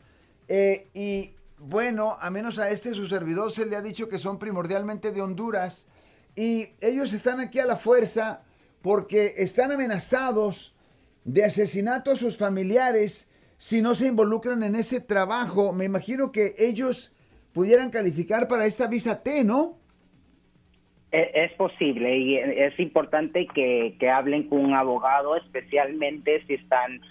y 0.93 1.33
bueno, 1.57 2.17
a 2.19 2.29
menos 2.29 2.59
a 2.59 2.69
este 2.69 2.93
su 2.93 3.07
servidor 3.07 3.51
se 3.51 3.65
le 3.65 3.75
ha 3.75 3.81
dicho 3.81 4.09
que 4.09 4.19
son 4.19 4.39
primordialmente 4.39 5.11
de 5.11 5.21
Honduras 5.21 5.85
y 6.35 6.69
ellos 6.79 7.13
están 7.13 7.39
aquí 7.39 7.59
a 7.59 7.65
la 7.65 7.77
fuerza 7.77 8.41
porque 8.81 9.35
están 9.37 9.71
amenazados 9.71 10.73
de 11.23 11.45
asesinato 11.45 12.11
a 12.11 12.15
sus 12.15 12.37
familiares 12.37 13.27
si 13.57 13.81
no 13.81 13.93
se 13.93 14.07
involucran 14.07 14.63
en 14.63 14.75
ese 14.75 14.99
trabajo. 14.99 15.71
Me 15.71 15.85
imagino 15.85 16.31
que 16.31 16.55
ellos 16.57 17.11
pudieran 17.53 17.89
calificar 17.89 18.47
para 18.47 18.65
esta 18.65 18.87
visa 18.87 19.21
T, 19.23 19.43
¿no? 19.43 19.77
E, 21.11 21.31
es 21.33 21.51
posible 21.53 22.17
y 22.17 22.37
es 22.37 22.79
importante 22.79 23.47
que, 23.47 23.95
hablen 24.09 24.47
con 24.47 24.59
un 24.59 24.73
abogado, 24.73 25.35
especialmente 25.35 26.43
si 26.47 26.55
están 26.55 27.01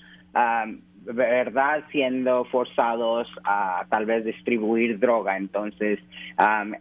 verdad 1.03 1.83
siendo 1.91 2.45
forzados 2.45 3.27
a 3.45 3.87
tal 3.91 4.07
vez 4.07 4.25
distribuir 4.25 4.99
droga. 4.99 5.37
Entonces, 5.37 5.99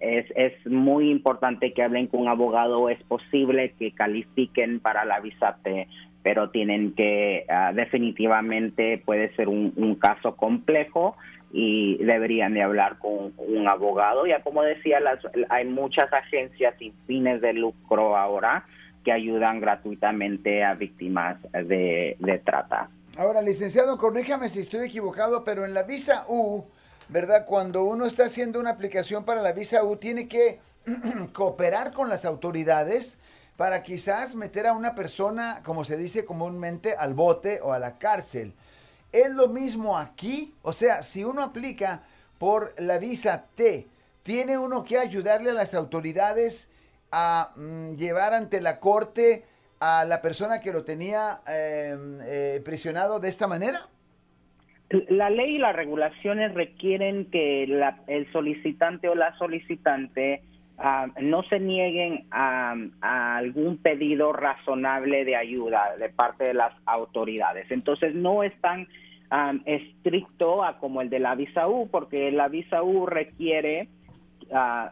es, 0.02 0.26
es 0.36 0.66
muy 0.66 1.10
importante 1.10 1.74
que 1.74 1.84
hablen 1.84 2.08
con 2.08 2.22
un 2.22 2.28
abogado. 2.28 2.90
Es 2.90 3.02
posible 3.04 3.74
que 3.80 3.92
califiquen 3.92 4.80
para 4.82 5.06
la 5.06 5.20
visa 5.20 5.58
T, 5.64 5.88
pero 6.22 6.50
tienen 6.50 6.94
que, 6.94 7.46
ah, 7.50 7.72
definitivamente 7.74 9.02
puede 9.04 9.34
ser 9.36 9.48
un, 9.48 9.96
caso 9.96 10.36
complejo 10.36 11.16
y 11.52 11.98
deberían 12.04 12.54
de 12.54 12.64
hablar 12.64 12.98
con 13.00 13.34
un 13.38 13.68
abogado. 13.68 14.26
Ya 14.26 14.42
como 14.42 14.62
decía, 14.64 15.00
las, 15.00 15.20
hay 15.50 15.66
muchas 15.66 16.12
agencias 16.14 16.76
sin 16.78 16.94
fines 17.08 17.42
de 17.42 17.54
lucro 17.54 18.16
ahora 18.16 18.66
que 19.04 19.12
ayudan 19.12 19.60
gratuitamente 19.60 20.64
a 20.64 20.74
víctimas 20.76 21.38
de, 21.52 22.16
de 22.20 22.38
trata. 22.40 22.90
Ahora, 23.18 23.42
licenciado, 23.42 23.98
corríjame 23.98 24.50
si 24.50 24.60
estoy 24.60 24.88
equivocado, 24.88 25.44
pero 25.44 25.66
en 25.66 25.74
la 25.74 25.84
visa 25.84 26.26
U, 26.28 26.66
¿verdad? 27.08 27.46
Cuando 27.46 27.84
uno 27.84 28.06
está 28.06 28.26
haciendo 28.26 28.60
una 28.60 28.72
aplicación 28.72 29.26
para 29.26 29.42
la 29.42 29.52
visa 29.52 29.84
U, 29.84 29.98
tiene 29.98 30.28
que 30.28 30.60
cooperar 31.34 31.92
con 31.92 32.10
las 32.10 32.26
autoridades 32.26 33.18
para 33.58 33.84
quizás 33.84 34.36
meter 34.36 34.68
a 34.68 34.74
una 34.74 34.96
persona, 34.96 35.62
como 35.66 35.84
se 35.84 35.98
dice 35.98 36.24
comúnmente, 36.24 36.96
al 36.96 37.14
bote 37.14 37.60
o 37.62 37.74
a 37.74 37.80
la 37.80 37.98
cárcel. 37.98 38.54
¿Es 39.12 39.32
lo 39.32 39.48
mismo 39.48 39.98
aquí? 39.98 40.54
O 40.62 40.74
sea, 40.74 41.02
si 41.02 41.24
uno 41.24 41.42
aplica 41.42 42.04
por 42.38 42.74
la 42.80 43.00
visa 43.00 43.48
T, 43.56 43.88
¿tiene 44.24 44.58
uno 44.58 44.84
que 44.84 44.98
ayudarle 44.98 45.50
a 45.50 45.54
las 45.54 45.74
autoridades 45.74 46.72
a 47.12 47.52
mm, 47.56 47.96
llevar 47.96 48.34
ante 48.34 48.62
la 48.62 48.80
corte 48.80 49.46
a 49.80 50.06
la 50.06 50.22
persona 50.22 50.60
que 50.60 50.74
lo 50.74 50.84
tenía 50.84 51.42
em, 51.48 52.20
eh, 52.24 52.62
prisionado 52.64 53.20
de 53.20 53.30
esta 53.30 53.48
manera? 53.48 53.88
La 54.90 55.30
ley 55.30 55.56
y 55.56 55.60
las 55.60 55.76
regulaciones 55.76 56.54
requieren 56.54 57.30
que 57.30 57.64
el 58.08 58.32
solicitante 58.32 59.08
o 59.08 59.16
la 59.16 59.38
solicitante 59.38 60.44
ah, 60.80 61.08
no 61.22 61.44
se 61.44 61.60
nieguen 61.60 62.26
a, 62.32 62.76
algún 63.38 63.78
pedido 63.78 64.34
razonable 64.34 65.26
de 65.26 65.36
ayuda 65.36 65.96
de 65.98 66.10
parte 66.10 66.46
de 66.46 66.54
las 66.54 66.74
autoridades. 66.86 67.70
Entonces 67.70 68.16
no 68.16 68.44
es 68.44 68.54
tan 68.62 68.88
estricto 69.66 70.64
a 70.64 70.80
como 70.80 71.02
el 71.02 71.12
de 71.12 71.20
la 71.20 71.36
visa 71.36 71.68
U, 71.68 71.88
porque 71.92 72.32
la 72.32 72.48
visa 72.48 72.82
U 72.82 73.06
requiere 73.06 73.88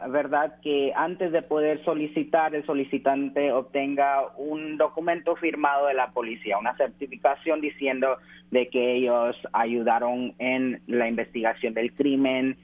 verdad 0.10 0.60
que 0.62 0.93
antes 0.95 1.32
de 1.32 1.41
poder 1.41 1.84
solicitar 1.84 2.54
el 2.54 2.65
solicitante 2.65 3.52
obtenga 3.52 4.28
un 4.38 4.78
documento 4.78 5.36
firmado 5.36 5.88
de 5.88 5.93
la 5.93 6.12
policía, 6.12 6.58
una 6.58 6.76
certificación 6.76 7.62
diciendo 7.62 8.17
de 8.52 8.69
que 8.69 8.95
ellos 8.95 9.36
ayudaron 9.54 10.34
en 10.39 10.82
la 10.88 11.08
investigación 11.08 11.73
del 11.73 11.93
crimen. 11.93 12.58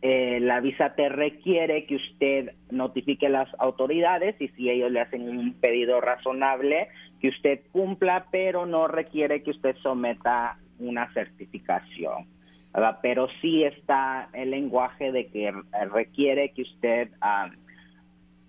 Eh, 0.00 0.38
la 0.40 0.60
visa 0.60 0.94
te 0.94 1.08
requiere 1.08 1.84
que 1.86 1.96
usted 1.96 2.52
notifique 2.70 3.26
a 3.26 3.30
las 3.30 3.48
autoridades 3.58 4.40
y 4.40 4.48
si 4.48 4.70
ellos 4.70 4.92
le 4.92 5.00
hacen 5.00 5.28
un 5.28 5.54
pedido 5.54 6.00
razonable, 6.00 6.88
que 7.20 7.28
usted 7.28 7.60
cumpla, 7.72 8.26
pero 8.30 8.64
no 8.64 8.86
requiere 8.86 9.42
que 9.42 9.50
usted 9.50 9.76
someta 9.82 10.58
una 10.78 11.12
certificación 11.12 12.26
pero 13.02 13.28
sí 13.40 13.64
está 13.64 14.28
el 14.32 14.50
lenguaje 14.50 15.12
de 15.12 15.26
que 15.28 15.52
requiere 15.90 16.50
que 16.50 16.62
usted 16.62 17.10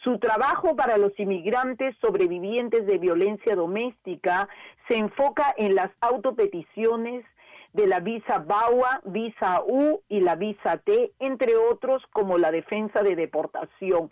Su 0.03 0.17
trabajo 0.17 0.75
para 0.75 0.97
los 0.97 1.17
inmigrantes 1.19 1.95
sobrevivientes 2.01 2.87
de 2.87 2.97
violencia 2.97 3.55
doméstica 3.55 4.49
se 4.87 4.97
enfoca 4.97 5.53
en 5.57 5.75
las 5.75 5.91
autopeticiones, 6.01 7.23
de 7.73 7.87
la 7.87 7.99
visa 7.99 8.39
BAUA, 8.39 9.01
visa 9.05 9.61
U 9.65 10.01
y 10.09 10.19
la 10.19 10.35
visa 10.35 10.77
T, 10.77 11.13
entre 11.19 11.55
otros 11.55 12.03
como 12.11 12.37
la 12.37 12.51
defensa 12.51 13.01
de 13.01 13.15
deportación. 13.15 14.09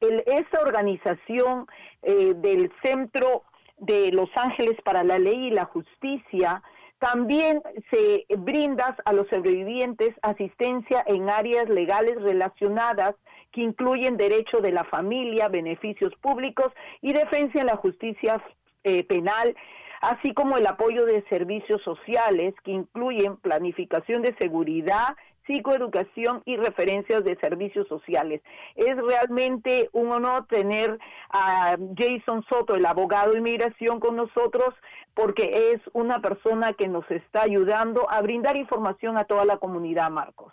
esta 0.00 0.60
organización 0.60 1.66
eh, 2.02 2.34
del 2.36 2.72
Centro 2.82 3.44
de 3.78 4.12
Los 4.12 4.30
Ángeles 4.36 4.76
para 4.84 5.04
la 5.04 5.18
Ley 5.18 5.48
y 5.48 5.50
la 5.50 5.64
Justicia 5.64 6.62
también 7.02 7.60
se 7.90 8.24
brinda 8.36 8.96
a 9.04 9.12
los 9.12 9.26
sobrevivientes 9.26 10.14
asistencia 10.22 11.02
en 11.04 11.28
áreas 11.28 11.68
legales 11.68 12.14
relacionadas 12.22 13.16
que 13.50 13.60
incluyen 13.60 14.16
derecho 14.16 14.60
de 14.60 14.70
la 14.70 14.84
familia, 14.84 15.48
beneficios 15.48 16.14
públicos 16.20 16.72
y 17.00 17.12
defensa 17.12 17.58
en 17.58 17.66
la 17.66 17.76
justicia 17.76 18.40
eh, 18.84 19.02
penal, 19.02 19.56
así 20.00 20.32
como 20.32 20.56
el 20.56 20.66
apoyo 20.68 21.04
de 21.04 21.24
servicios 21.28 21.82
sociales 21.82 22.54
que 22.62 22.70
incluyen 22.70 23.36
planificación 23.36 24.22
de 24.22 24.36
seguridad, 24.36 25.16
psicoeducación 25.46 26.42
y 26.44 26.56
referencias 26.56 27.24
de 27.24 27.36
servicios 27.36 27.88
sociales. 27.88 28.42
Es 28.76 28.96
realmente 28.96 29.88
un 29.92 30.12
honor 30.12 30.46
tener 30.46 30.98
a 31.30 31.76
Jason 31.96 32.44
Soto, 32.48 32.74
el 32.74 32.86
abogado 32.86 33.32
de 33.32 33.38
inmigración, 33.38 34.00
con 34.00 34.16
nosotros 34.16 34.74
porque 35.14 35.72
es 35.72 35.80
una 35.92 36.20
persona 36.20 36.72
que 36.72 36.88
nos 36.88 37.08
está 37.10 37.42
ayudando 37.42 38.10
a 38.10 38.22
brindar 38.22 38.56
información 38.56 39.18
a 39.18 39.24
toda 39.24 39.44
la 39.44 39.58
comunidad, 39.58 40.10
Marcos. 40.10 40.52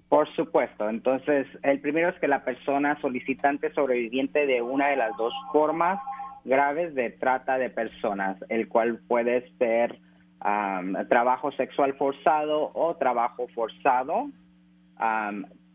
Por 0.09 0.27
supuesto. 0.35 0.89
Entonces, 0.89 1.47
el 1.63 1.79
primero 1.79 2.09
es 2.09 2.19
que 2.19 2.27
la 2.27 2.43
persona 2.43 2.99
solicitante 2.99 3.73
sobreviviente 3.73 4.45
de 4.45 4.61
una 4.61 4.89
de 4.89 4.97
las 4.97 5.15
dos 5.15 5.33
formas 5.53 6.01
graves 6.45 6.95
de 6.95 7.09
trata 7.09 7.57
de 7.57 7.69
personas, 7.69 8.37
el 8.49 8.67
cual 8.69 8.99
puede 9.07 9.49
ser 9.57 9.99
trabajo 11.09 11.51
sexual 11.53 11.95
forzado 11.95 12.71
o 12.73 12.95
trabajo 12.95 13.47
forzado. 13.53 14.29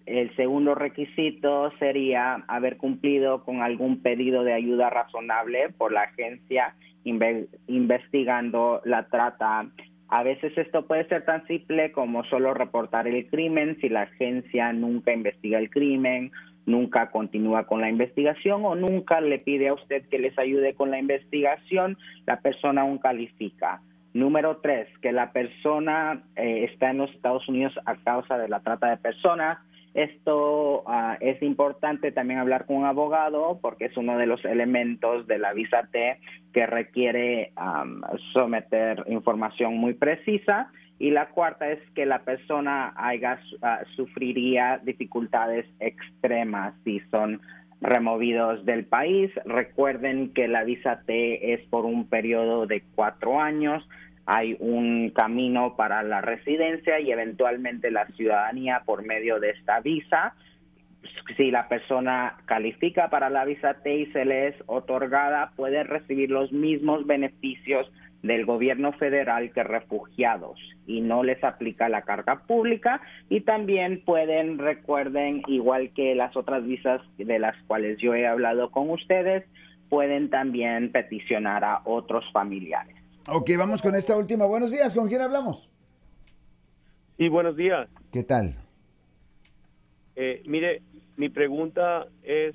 el 0.06 0.34
segundo 0.36 0.74
requisito 0.74 1.72
sería 1.78 2.44
haber 2.48 2.76
cumplido 2.76 3.44
con 3.44 3.62
algún 3.62 4.00
pedido 4.00 4.44
de 4.44 4.54
ayuda 4.54 4.88
razonable 4.90 5.70
por 5.76 5.92
la 5.92 6.02
agencia 6.02 6.74
investigando 7.04 8.80
la 8.84 9.08
trata. 9.08 9.66
A 10.08 10.22
veces 10.22 10.56
esto 10.56 10.86
puede 10.86 11.06
ser 11.08 11.24
tan 11.24 11.46
simple 11.46 11.92
como 11.92 12.24
solo 12.24 12.52
reportar 12.52 13.06
el 13.06 13.26
crimen 13.28 13.76
si 13.80 13.88
la 13.88 14.02
agencia 14.02 14.72
nunca 14.72 15.12
investiga 15.12 15.58
el 15.58 15.70
crimen 15.70 16.32
nunca 16.70 17.10
continúa 17.10 17.66
con 17.66 17.80
la 17.80 17.88
investigación 17.88 18.64
o 18.64 18.74
nunca 18.74 19.20
le 19.20 19.38
pide 19.38 19.68
a 19.68 19.74
usted 19.74 20.08
que 20.08 20.18
les 20.18 20.38
ayude 20.38 20.74
con 20.74 20.90
la 20.90 20.98
investigación, 20.98 21.98
la 22.26 22.40
persona 22.40 22.82
aún 22.82 22.98
califica. 22.98 23.80
Número 24.12 24.56
tres, 24.56 24.88
que 25.02 25.12
la 25.12 25.32
persona 25.32 26.22
eh, 26.36 26.66
está 26.70 26.90
en 26.90 26.98
los 26.98 27.10
Estados 27.12 27.48
Unidos 27.48 27.72
a 27.84 27.96
causa 27.96 28.38
de 28.38 28.48
la 28.48 28.60
trata 28.60 28.90
de 28.90 28.96
personas. 28.96 29.58
Esto 29.94 30.84
ah, 30.86 31.16
es 31.20 31.40
importante 31.42 32.12
también 32.12 32.40
hablar 32.40 32.66
con 32.66 32.76
un 32.76 32.86
abogado 32.86 33.58
porque 33.60 33.86
es 33.86 33.96
uno 33.96 34.18
de 34.18 34.26
los 34.26 34.44
elementos 34.44 35.26
de 35.26 35.38
la 35.38 35.52
visa 35.52 35.88
T 35.90 36.18
que 36.52 36.66
requiere 36.66 37.52
someter 38.32 39.04
información 39.08 39.76
muy 39.76 39.94
precisa 39.94 40.70
y 41.00 41.10
la 41.10 41.30
cuarta 41.30 41.70
es 41.70 41.80
que 41.94 42.04
la 42.04 42.20
persona 42.20 42.92
ah, 42.94 43.80
sufriría 43.96 44.78
dificultades 44.84 45.64
extremas 45.80 46.74
si 46.84 47.00
son 47.10 47.40
removidos 47.80 48.66
del 48.66 48.84
país. 48.84 49.30
Recuerden 49.46 50.34
que 50.34 50.46
la 50.46 50.62
visa 50.62 51.00
T 51.06 51.54
es 51.54 51.66
por 51.68 51.86
un 51.86 52.06
periodo 52.06 52.66
de 52.66 52.82
cuatro 52.94 53.40
años. 53.40 53.82
Hay 54.26 54.58
un 54.60 55.08
camino 55.08 55.74
para 55.74 56.02
la 56.02 56.20
residencia 56.20 57.00
y 57.00 57.10
eventualmente 57.10 57.90
la 57.90 58.04
ciudadanía 58.08 58.82
por 58.84 59.02
medio 59.02 59.40
de 59.40 59.52
esta 59.52 59.80
visa. 59.80 60.34
Si 61.38 61.50
la 61.50 61.66
persona 61.68 62.36
califica 62.44 63.08
para 63.08 63.30
la 63.30 63.46
visa 63.46 63.72
T 63.82 63.94
y 63.94 64.06
se 64.12 64.26
le 64.26 64.48
es 64.48 64.56
otorgada, 64.66 65.52
puede 65.56 65.82
recibir 65.82 66.30
los 66.30 66.52
mismos 66.52 67.06
beneficios 67.06 67.90
del 68.22 68.44
gobierno 68.44 68.92
federal 68.92 69.52
que 69.52 69.62
refugiados 69.62 70.58
y 70.86 71.00
no 71.00 71.22
les 71.22 71.42
aplica 71.42 71.88
la 71.88 72.02
carga 72.02 72.42
pública 72.46 73.00
y 73.28 73.42
también 73.42 74.02
pueden, 74.04 74.58
recuerden, 74.58 75.42
igual 75.46 75.92
que 75.94 76.14
las 76.14 76.36
otras 76.36 76.64
visas 76.64 77.00
de 77.16 77.38
las 77.38 77.56
cuales 77.66 77.98
yo 77.98 78.14
he 78.14 78.26
hablado 78.26 78.70
con 78.70 78.90
ustedes, 78.90 79.44
pueden 79.88 80.30
también 80.30 80.92
peticionar 80.92 81.64
a 81.64 81.80
otros 81.84 82.24
familiares. 82.32 82.96
Ok, 83.28 83.50
vamos 83.58 83.82
con 83.82 83.94
esta 83.94 84.16
última. 84.16 84.46
Buenos 84.46 84.70
días, 84.70 84.94
¿con 84.94 85.08
quién 85.08 85.20
hablamos? 85.20 85.68
Sí, 87.18 87.28
buenos 87.28 87.56
días. 87.56 87.88
¿Qué 88.12 88.24
tal? 88.24 88.54
Eh, 90.16 90.42
mire, 90.46 90.82
mi 91.16 91.28
pregunta 91.28 92.06
es, 92.22 92.54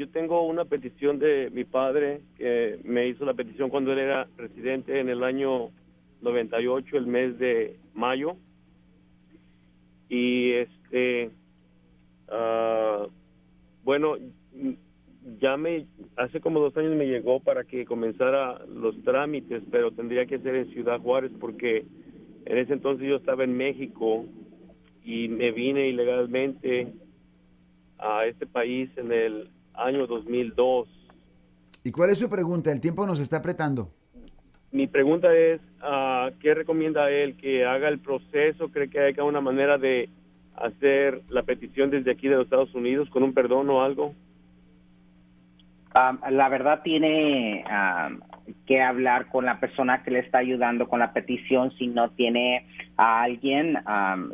yo 0.00 0.08
tengo 0.08 0.46
una 0.46 0.64
petición 0.64 1.18
de 1.18 1.50
mi 1.50 1.64
padre 1.64 2.22
que 2.38 2.80
me 2.84 3.06
hizo 3.08 3.26
la 3.26 3.34
petición 3.34 3.68
cuando 3.68 3.92
él 3.92 3.98
era 3.98 4.26
residente 4.38 4.98
en 4.98 5.10
el 5.10 5.22
año 5.22 5.68
98, 6.22 6.96
el 6.96 7.06
mes 7.06 7.38
de 7.38 7.76
mayo. 7.92 8.36
Y 10.08 10.52
este, 10.52 11.30
ah, 12.30 13.08
bueno, 13.84 14.16
ya 15.38 15.58
me, 15.58 15.84
hace 16.16 16.40
como 16.40 16.60
dos 16.60 16.74
años 16.78 16.96
me 16.96 17.06
llegó 17.06 17.40
para 17.40 17.64
que 17.64 17.84
comenzara 17.84 18.58
los 18.64 18.98
trámites, 19.02 19.62
pero 19.70 19.90
tendría 19.90 20.24
que 20.24 20.38
ser 20.38 20.54
en 20.54 20.70
Ciudad 20.70 20.98
Juárez 20.98 21.30
porque 21.38 21.84
en 22.46 22.56
ese 22.56 22.72
entonces 22.72 23.06
yo 23.06 23.16
estaba 23.16 23.44
en 23.44 23.54
México 23.54 24.24
y 25.04 25.28
me 25.28 25.50
vine 25.50 25.88
ilegalmente 25.88 26.88
a 27.98 28.24
este 28.24 28.46
país 28.46 28.88
en 28.96 29.12
el 29.12 29.50
año 29.74 30.06
2002. 30.06 30.88
¿Y 31.84 31.92
cuál 31.92 32.10
es 32.10 32.18
su 32.18 32.28
pregunta? 32.28 32.70
El 32.72 32.80
tiempo 32.80 33.06
nos 33.06 33.20
está 33.20 33.38
apretando. 33.38 33.90
Mi 34.72 34.86
pregunta 34.86 35.34
es, 35.34 35.60
uh, 35.82 36.32
¿qué 36.40 36.54
recomienda 36.54 37.10
él? 37.10 37.36
¿Que 37.36 37.64
haga 37.64 37.88
el 37.88 37.98
proceso? 37.98 38.68
¿Cree 38.68 38.88
que 38.88 39.00
hay 39.00 39.14
una 39.20 39.40
manera 39.40 39.78
de 39.78 40.08
hacer 40.56 41.22
la 41.28 41.42
petición 41.42 41.90
desde 41.90 42.12
aquí 42.12 42.28
de 42.28 42.36
los 42.36 42.44
Estados 42.44 42.74
Unidos 42.74 43.08
con 43.10 43.22
un 43.22 43.34
perdón 43.34 43.70
o 43.70 43.82
algo? 43.82 44.14
la 46.30 46.48
verdad 46.48 46.82
tiene 46.82 47.64
que 48.66 48.80
hablar 48.80 49.26
con 49.26 49.44
la 49.44 49.58
persona 49.58 50.02
que 50.02 50.12
le 50.12 50.20
está 50.20 50.38
ayudando 50.38 50.88
con 50.88 51.00
la 51.00 51.12
petición. 51.12 51.72
Si 51.78 51.88
no 51.88 52.10
tiene 52.10 52.66
a 52.96 53.22
alguien, 53.22 53.76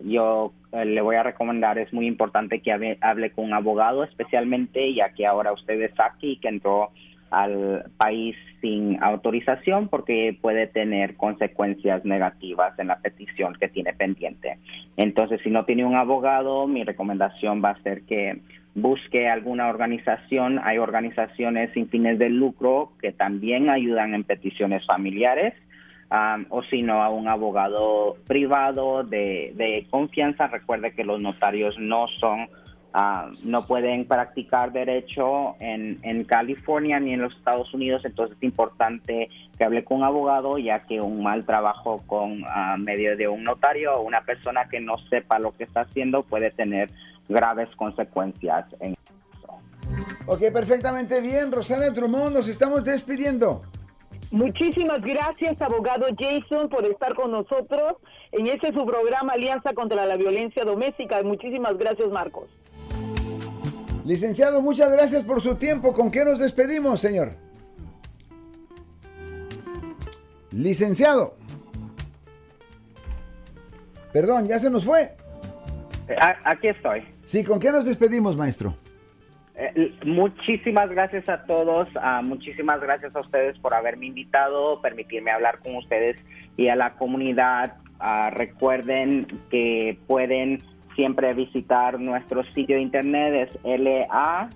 yo 0.05 0.53
eh, 0.53 0.65
le 0.85 1.01
voy 1.01 1.17
a 1.17 1.23
recomendar, 1.23 1.79
es 1.79 1.93
muy 1.93 2.07
importante 2.07 2.61
que 2.61 2.73
hable, 3.01 3.31
con 3.31 3.47
un 3.47 3.55
abogado, 3.55 4.05
especialmente 4.05 4.93
ya 4.95 5.11
que 5.11 5.27
ahora 5.27 5.53
usted 5.53 5.81
es 5.81 5.99
aquí, 5.99 6.37
que 6.37 6.49
entró 6.49 6.91
al 7.31 7.85
país 7.97 8.37
sin 8.61 9.03
autorización 9.03 9.89
porque 9.89 10.39
puede 10.41 10.67
tener 10.67 11.17
consecuencias 11.17 12.05
negativas 12.05 12.79
en 12.79 12.89
la 12.89 12.99
petición 13.01 13.55
que 13.55 13.69
tiene 13.69 13.93
pendiente. 13.93 14.59
Entonces, 14.97 15.41
si 15.43 15.51
no 15.51 15.65
tiene 15.65 15.85
un 15.85 15.97
abogado, 15.97 16.67
mi 16.67 16.85
recomendación 16.85 17.62
va 17.65 17.71
a 17.71 17.83
ser 17.83 18.03
que 18.03 18.41
busque 18.75 19.29
alguna 19.29 19.69
organización. 19.69 20.61
Hay 20.62 20.79
organizaciones 20.79 21.73
sin 21.73 21.89
fines 21.89 22.19
de 22.19 22.29
lucro 22.29 22.93
que 23.01 23.11
también 23.11 23.71
ayudan 23.71 24.15
en 24.15 24.23
peticiones 24.23 24.85
familiares. 24.87 25.55
O 26.11 26.62
si 26.71 26.83
no, 26.83 27.03
a 27.03 27.11
un 27.11 27.29
abogado 27.29 28.16
privado 28.27 29.03
de, 29.03 29.87
confianza. 29.90 30.47
Recuerde 30.47 30.92
que 30.95 31.05
los 31.05 31.21
notarios 31.21 31.77
no 31.79 32.07
son, 32.21 32.49
no 33.42 33.66
pueden 33.66 34.07
practicar 34.07 34.73
derecho 34.73 35.57
en, 35.61 35.99
en 36.03 36.25
California 36.25 37.01
ni 37.01 37.14
en 37.14 37.23
los 37.23 37.35
Estados 37.37 37.73
Unidos, 37.75 38.05
entonces 38.05 38.37
es 38.37 38.42
importante 38.42 39.29
que 39.59 39.64
hable 39.64 39.85
con 39.85 39.99
un 39.99 40.05
abogado, 40.05 40.59
ya 40.59 40.81
que 40.85 41.01
un 41.01 41.23
mal 41.23 41.45
trabajo 41.45 42.03
con 42.07 42.45
medio 42.79 43.16
de 43.16 43.29
un 43.29 43.45
notario 43.45 43.97
o 43.97 44.03
una 44.03 44.23
persona 44.23 44.69
que 44.69 44.81
no 44.81 44.99
sepa 45.11 45.38
lo 45.38 45.57
que 45.57 45.64
está 45.64 45.83
haciendo 45.83 46.23
puede 46.23 46.51
tener 46.51 46.90
graves 47.29 47.69
consecuencias 47.77 48.66
en. 48.81 48.95
Ok, 50.27 50.40
perfectamente 50.53 51.21
bien. 51.21 51.53
Rosana 51.53 51.90
Drummond, 51.90 52.35
nos 52.35 52.49
estamos 52.49 52.85
despidiendo. 52.85 53.62
Muchísimas 54.33 55.01
gracias, 55.03 55.61
abogado 55.61 56.07
Jason, 56.19 56.69
por 56.69 56.85
estar 56.85 57.15
con 57.15 57.31
nosotros 57.31 57.95
en 58.33 58.47
ese 58.49 58.73
su 58.73 58.85
programa 58.85 59.35
Alianza 59.35 59.73
contra 59.73 60.05
la 60.05 60.17
Violencia 60.17 60.65
Doméstica. 60.65 61.23
Muchísimas 61.23 61.79
gracias, 61.79 62.09
Marcos. 62.11 62.49
Licenciado, 64.05 64.62
muchas 64.62 64.93
gracias 64.93 65.25
por 65.25 65.41
su 65.41 65.57
tiempo. 65.57 65.93
¿Con 65.93 66.11
qué 66.11 66.25
nos 66.25 66.39
despedimos, 66.39 67.01
señor? 67.01 67.33
Licenciado. 70.53 71.35
Perdón, 74.12 74.49
ya 74.49 74.59
se 74.59 74.71
nos 74.71 74.85
fue. 74.85 75.15
Eh, 76.09 76.17
aquí 76.45 76.69
estoy. 76.69 77.05
Sí, 77.25 77.45
¿con 77.45 77.59
qué 77.59 77.71
nos 77.71 77.85
despedimos, 77.85 78.37
maestro? 78.37 78.75
Eh, 79.59 79.95
muchísimas 80.05 80.90
gracias 80.90 81.27
a 81.31 81.45
todos, 81.45 81.88
uh, 81.97 82.23
muchísimas 82.23 82.79
gracias 82.81 83.16
a 83.16 83.21
ustedes 83.21 83.59
por 83.59 83.73
haberme 83.73 84.05
invitado, 84.07 84.83
permitirme 84.83 85.31
hablar 85.31 85.61
con 85.61 85.77
ustedes 85.77 86.19
y 86.59 86.69
a 86.69 86.77
la 86.77 86.92
comunidad. 86.95 87.73
Ah, 87.99 88.29
recuerden 88.31 89.27
que 89.51 89.97
pueden 90.07 90.62
siempre 90.95 91.33
visitar 91.33 91.99
nuestro 91.99 92.45
sitio 92.53 92.77
de 92.77 92.83
internet, 92.83 93.51
es 93.64 93.81
laclj.org. 93.81 94.53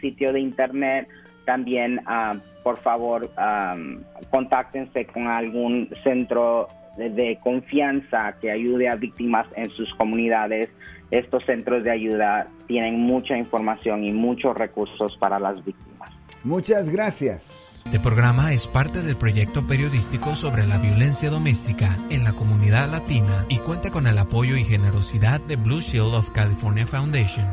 sitio 0.00 0.32
de 0.32 0.40
internet. 0.40 1.08
También, 1.44 2.00
ah, 2.06 2.36
por 2.62 2.78
favor, 2.80 3.30
um, 3.36 4.00
contáctense 4.30 5.06
con 5.06 5.28
algún 5.28 5.90
centro 6.02 6.68
de, 6.96 7.38
confianza 7.42 8.36
que 8.40 8.50
ayude 8.50 8.88
a 8.88 8.96
víctimas 8.96 9.46
en 9.56 9.70
sus 9.70 9.92
comunidades. 9.94 10.70
Estos 11.10 11.44
centros 11.44 11.84
de 11.84 11.90
ayuda 11.90 12.48
tienen 12.66 13.00
mucha 13.00 13.36
información 13.36 14.04
y 14.04 14.12
muchos 14.12 14.56
recursos 14.56 15.16
para 15.18 15.38
las 15.38 15.64
víctimas. 15.64 16.10
Muchas 16.42 16.90
gracias. 16.90 17.82
Este 17.84 18.00
programa 18.00 18.52
es 18.52 18.66
parte 18.66 19.02
del 19.02 19.16
proyecto 19.16 19.66
periodístico 19.66 20.34
sobre 20.34 20.66
la 20.66 20.78
violencia 20.78 21.30
doméstica 21.30 21.98
en 22.10 22.24
la 22.24 22.32
comunidad 22.32 22.90
latina 22.90 23.44
y 23.48 23.58
cuenta 23.58 23.90
con 23.90 24.06
el 24.06 24.18
apoyo 24.18 24.56
y 24.56 24.64
generosidad 24.64 25.40
de 25.42 25.56
Blue 25.56 25.80
Shield 25.80 26.14
of 26.14 26.30
California 26.30 26.86
Foundation. 26.86 27.46